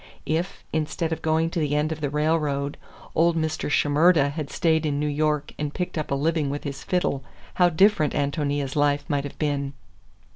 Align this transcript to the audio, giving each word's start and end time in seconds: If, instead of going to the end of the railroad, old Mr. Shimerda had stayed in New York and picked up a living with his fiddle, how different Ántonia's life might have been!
If, 0.25 0.63
instead 0.73 1.13
of 1.13 1.21
going 1.21 1.51
to 1.51 1.59
the 1.59 1.75
end 1.75 1.91
of 1.91 2.01
the 2.01 2.09
railroad, 2.09 2.75
old 3.13 3.37
Mr. 3.37 3.69
Shimerda 3.69 4.29
had 4.31 4.49
stayed 4.49 4.83
in 4.83 4.99
New 4.99 5.05
York 5.05 5.53
and 5.59 5.71
picked 5.75 5.95
up 5.95 6.09
a 6.09 6.15
living 6.15 6.49
with 6.49 6.63
his 6.63 6.83
fiddle, 6.83 7.23
how 7.61 7.69
different 7.69 8.13
Ántonia's 8.13 8.75
life 8.75 9.05
might 9.07 9.25
have 9.25 9.37
been! 9.37 9.73